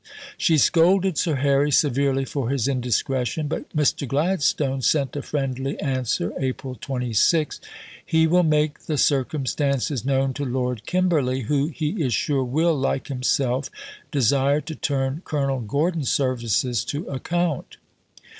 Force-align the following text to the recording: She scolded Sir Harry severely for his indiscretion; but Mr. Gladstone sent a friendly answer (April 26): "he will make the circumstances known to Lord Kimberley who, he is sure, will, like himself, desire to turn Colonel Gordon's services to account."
She 0.35 0.57
scolded 0.57 1.15
Sir 1.19 1.35
Harry 1.35 1.69
severely 1.69 2.25
for 2.25 2.49
his 2.49 2.67
indiscretion; 2.67 3.47
but 3.47 3.69
Mr. 3.69 4.07
Gladstone 4.07 4.81
sent 4.81 5.15
a 5.15 5.21
friendly 5.21 5.79
answer 5.79 6.33
(April 6.39 6.73
26): 6.73 7.61
"he 8.03 8.25
will 8.25 8.41
make 8.41 8.79
the 8.87 8.97
circumstances 8.97 10.03
known 10.03 10.33
to 10.33 10.43
Lord 10.43 10.87
Kimberley 10.87 11.41
who, 11.41 11.67
he 11.67 12.01
is 12.03 12.15
sure, 12.15 12.43
will, 12.43 12.75
like 12.75 13.09
himself, 13.09 13.69
desire 14.11 14.59
to 14.61 14.73
turn 14.73 15.21
Colonel 15.23 15.59
Gordon's 15.59 16.09
services 16.11 16.83
to 16.85 17.05
account." 17.07 17.77